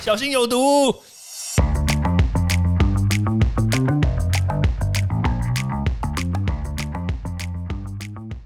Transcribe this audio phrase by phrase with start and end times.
[0.00, 0.94] 小心有毒。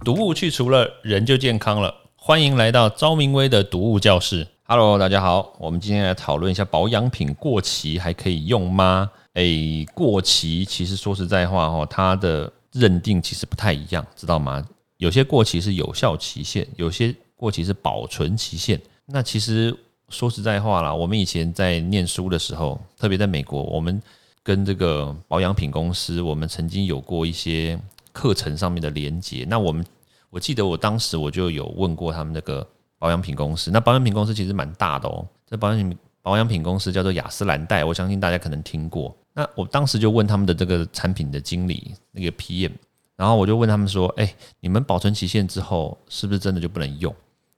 [0.03, 1.95] 毒物去除了，人就健康了。
[2.17, 4.49] 欢迎来到昭明威的毒物教室。
[4.65, 9.11] Hello，大家好，我们今天来讨论一下保养品过期还可以用吗？
[9.35, 14.65] 诶，过期其实说实在话哦，它的认定其实不太一样，知道吗？
[14.97, 18.81] 有些过期是有效期限，有些过期是保存期限。
[19.07, 19.77] 那其实
[20.13, 24.01] 说实在话啦，我们以前在念书的时候，特别在美国，我们
[24.45, 27.77] 跟这个保养品公司，我们曾经有过一些。
[28.15, 29.83] 课程上面的连接，那我们
[30.29, 39.17] 我记得我当时我就有问过他们那个保养品公司，那保养品公司其实蛮大的哦，这保养品保养品公司叫做雅诗兰黛，我相信大家可能听过。
[39.33, 42.73] 那我当时就问他们的这个产品的经理那个 PM，
[43.17, 47.15] 然后我就问他们说：“哎，你们保存期限之后是不是真的就不能用？”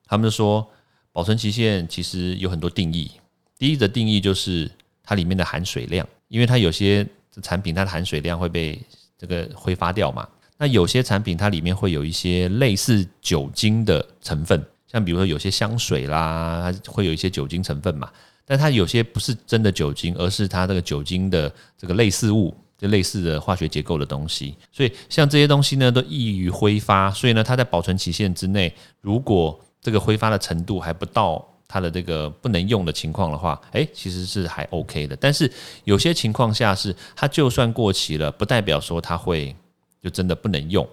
[0.07, 0.65] 他们就说
[1.15, 3.09] ：“保存期限其实有很多定义，
[3.57, 4.69] 第一个定义就是
[5.01, 7.07] 它里面的含水量，因为它有些
[7.41, 8.77] 产品它的含水量会被
[9.17, 18.11] 这个挥发掉嘛。”那有些产品它里面会有一些类似酒精的成分，像比如说有些香水啦，它会有一些酒精成分嘛。
[18.45, 24.55] 但它有些不是真的酒精，而是它这个酒精的这个类似物，就类似的化学结构的东西。
[24.73, 27.09] 所以像这些东西呢，都易于挥发。
[27.11, 35.15] 所以呢，它在保存期限之内，如果这个挥发的程度还不到它的这个不能用的情况的话，诶，其实是还 OK 的。
[35.15, 35.49] 但是
[35.85, 39.55] 有些情况下是它就算过期了，不代表说它会。
[40.05, 40.87] 就真的不能用，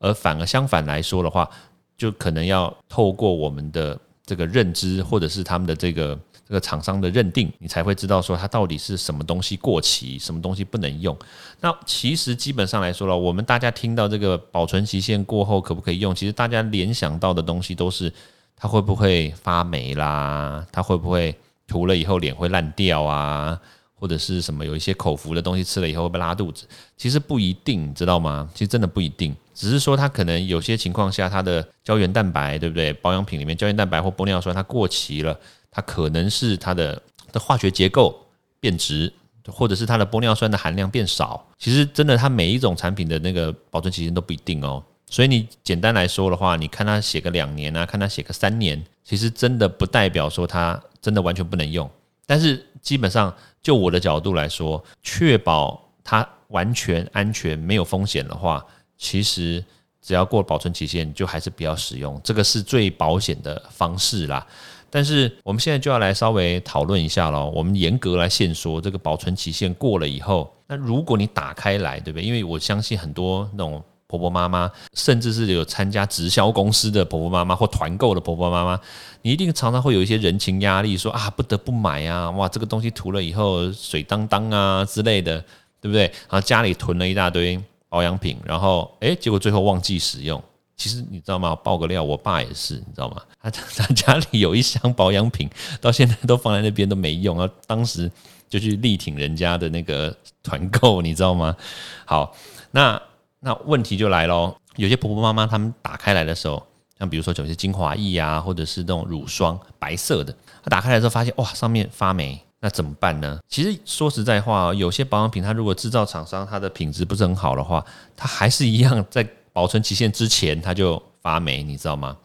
[0.00, 1.48] 而反而相反来说的话，
[1.96, 11.16] 就可能要透过我们的这个认知，或者是他们的这个这个厂商的认定，你才会知道说它到底是什么东西过期，什么东西不能用。
[11.60, 18.12] 那其实基本上来说了，我们大家听到这个保存期限过后可不可以用，其实大家联想到的东西都是
[18.56, 21.34] 它会不会发霉啦，它会不会
[21.66, 23.60] 涂了以后脸会烂掉啊？
[23.98, 26.68] 或者是什么有一些口服的东西吃了以后会不会拉肚子？
[26.98, 28.46] 其实不一定，知道吗？
[28.52, 32.92] 其实真的不一定，只是说它可能有些情况下，它的胶原蛋白，对不对？
[32.92, 35.38] 保养品里面胶原蛋白或玻尿酸它过期了，
[35.70, 37.00] 它可能是它的
[37.32, 38.14] 的化学结构
[38.60, 39.10] 变质，
[39.48, 41.46] 或者是它的玻尿酸的含量变少。
[41.58, 44.84] 其实真的，它每一种产品的那个保存期限都不一定哦。
[45.08, 51.88] 所以你简单来说的话，你看它写个两年啊，看它写个三年，其实真的不代表说它真的完全不能用。
[52.26, 58.66] 但是基本上，就我的角度来说，确保它完全安全、没有风险的话，
[58.98, 59.64] 其实
[60.02, 64.44] 只要过保存期限，就还是不要使用，这个是最保险的方式啦。
[64.90, 72.24] 但是我们现在就要来稍微讨论一下咯，我们严格来现说，这个保存期限过了以后，那如果你打开来，对不对？
[72.24, 73.80] 因为我相信很多那种。
[74.08, 78.80] 婆婆妈妈，甚至是有参加直销公司的婆婆妈妈或团购的婆婆妈妈，
[79.22, 85.40] 你一定常常会有一些人情压力，说啊不得不买啊，哇这个东西涂了以后水当当啊之类的，
[85.80, 86.02] 对不对？
[86.02, 90.42] 然后家里囤了一大堆保养品，然后诶，结果最后忘记使用。
[90.76, 91.56] 其实你知道吗？
[91.56, 93.20] 爆个料，我爸也是，你知道吗？
[93.42, 95.50] 他 他家里有一箱保养品，
[95.80, 97.48] 到现在都放在那边都没用啊。
[97.66, 98.08] 当时
[98.48, 101.56] 就去力挺人家的那个团购，你知道吗？
[102.04, 102.32] 好，
[102.70, 103.02] 那。
[103.40, 106.60] 那问题就来喽，有些婆婆妈妈她们打开来的时候，
[106.98, 113.38] 像比如说有些精华液啊，或者是那种乳霜，白色的，她打开来之后发现哇，上面发霉，那怎么办呢？
[113.48, 117.84] 其实说实在话，有些保养品它如果制造厂商它的品质不是很好的话，
[118.16, 122.16] 它还是一样在保存期限之前它就发霉，你知道吗？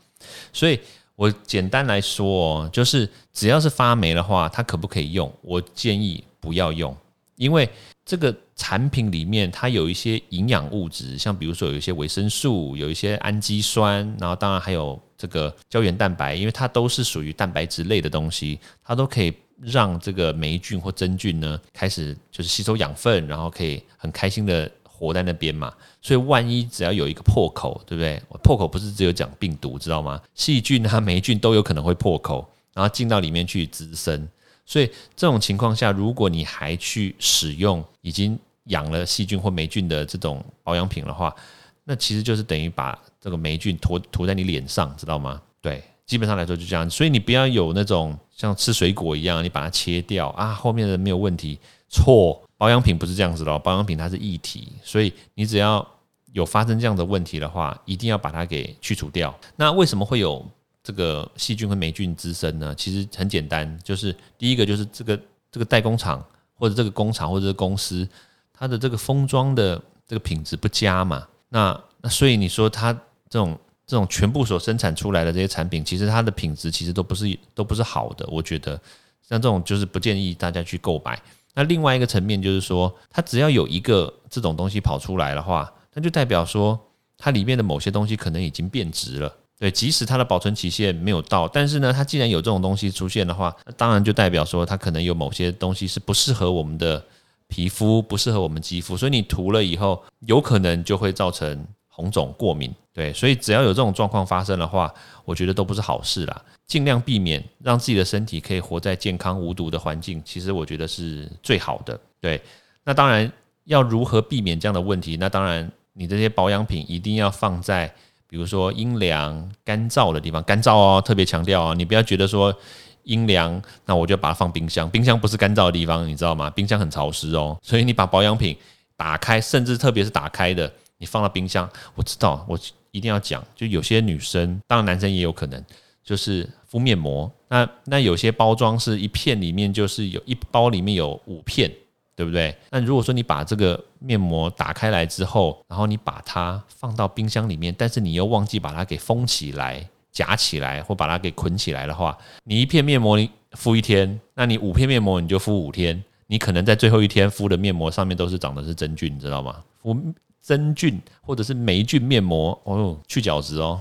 [0.54, 0.80] 所以
[1.16, 5.32] 我简单来说哦，就是只要是发霉的话，它可不可以用？
[5.42, 6.96] 我建议不要用，
[7.36, 7.70] 因为。
[8.12, 25.74] 这个产品里面它有一些营养物质，像比如说有一些维生素，有一些氨基酸，然后当然还有这个胶原蛋白，因为它都是属于蛋白质类的东西，它都可以让这个霉菌或真菌呢开始就是吸收养分，然后可以很开心的活在那边嘛。
[26.02, 28.22] 所以万一只要有一个破口，对不对？
[28.44, 30.22] 破口不是只有讲病毒，知道吗？
[30.36, 34.28] 细菌啊、霉菌都有可能会破口，然后进到里面去滋生。
[34.72, 41.35] 所以这种情况下，如果你还去使用已经养了细菌或霉菌的这种保养品的话，
[41.84, 45.41] 那其实就是等于把这个霉菌涂涂在你脸上，知道吗？
[45.59, 46.90] 对，基本上来说就这样。
[46.90, 51.59] 所以你不要有那种像吃水果一样，你把它切掉啊，后面的没有问题。
[51.90, 55.85] 错，保养品不是这样子的，保养品它是一体，所以你只要
[56.32, 59.38] 有发生这样的问题的话，一定要把它给去除掉。
[59.58, 60.46] 那为什么会有？
[60.84, 65.20] 这个细菌和霉菌滋生呢，其实很简单，就是第一个就是这个
[65.52, 66.26] 这个代工厂
[66.56, 68.08] 或者这个工厂或者是公司，
[68.52, 72.92] 它的这个封装的这个品质不佳嘛，那那所以你说它
[73.30, 78.80] 这种这种全部所生产出来的这些产品，其实它的品质其实都不是都不是好的，我觉得
[79.22, 81.22] 像这种就是不建议大家去购买。
[81.54, 86.80] 那另外一个层面就是说，它只要有一个这种东西跑出来的话，那就代表说
[87.18, 89.36] 它里面的某些东西可能已经变质了。
[89.61, 97.05] 对，即使它的保存期限没有到，但是呢，它既然有这种东西出现的话，那当然就代表说它可能有某些东西是不适合我们的
[97.47, 102.73] 皮肤，不适合我们肌肤，所以你涂了以后，有可能就会造成红肿、过敏。
[102.91, 104.91] 对，所以只要有这种状况发生的话，
[105.25, 106.43] 我觉得都不是好事啦。
[106.66, 111.99] 尽量避免让自己的身体可以活在健康无毒的环境，其实我觉得是最好的。
[112.19, 112.41] 对，
[112.84, 113.31] 那当然
[113.66, 115.17] 要如何避免这样的问题？
[115.17, 117.93] 那当然，你这些保养品一定要放在
[118.32, 122.56] 比如说阴凉、干燥的地方，干燥哦，特别强调哦，你不要觉得说
[123.04, 126.50] 阴凉，那我就把它放冰箱，冰箱不是干燥的地方，你知道吗？
[126.50, 128.56] 冰箱很潮湿哦， 所以你把保养品
[128.96, 132.58] 打开，甚至特别是打开的，你放到冰箱，我知道我。
[132.94, 135.64] 一定要讲，就有些女生，当然男生也有可能，
[136.04, 137.32] 就是敷面膜。
[137.48, 141.72] 那那有些包装是一片里面就是有一包里面有五片，
[142.16, 142.55] 对不对？
[142.69, 159.63] 那如果说你把这个面膜打开来之后，然后你把它放到冰箱里面，但是你又忘记把它给封起来、夹起来或把它给捆起来的话，你一片面膜你敷一天，那你五片面膜你就敷五天，你可能在最后一天敷的面膜上面都是长的是真菌，你知道吗？
[159.81, 159.96] 敷。
[160.43, 163.79] 真菌或者是霉菌面膜哦，去角质哦，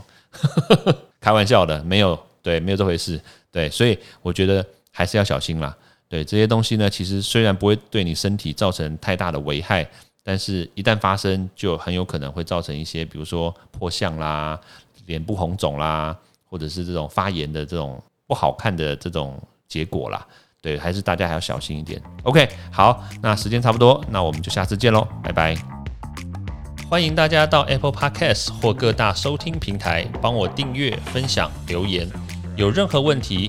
[1.19, 3.19] 开玩笑的，没有对，没有这回事，
[3.51, 5.75] 对，所以我觉得还是要小心啦。
[6.11, 9.89] 对这些东西呢，其实虽然不会对你身体造成太大的危害，
[10.25, 14.59] 但是一旦发生，就很有可能会造成一些，比如说破相啦、
[15.07, 16.15] 脸部红肿啦，
[16.45, 20.27] 或者是这种发炎的这种不好看的这种结果啦。
[20.61, 22.03] 对，还是大家还要小心一点。
[22.25, 25.57] OK，好，那时间差不多，那我们就下次见喽，拜拜。
[26.89, 32.11] 欢迎大家到 Apple Podcast 或各大收听平台帮我订阅、分享、留言。
[32.57, 33.49] 有任何问题